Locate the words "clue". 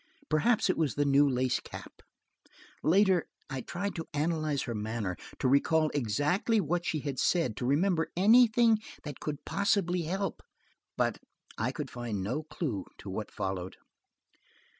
12.41-12.85